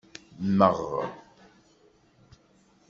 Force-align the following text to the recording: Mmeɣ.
Mmeɣ. 0.49 0.77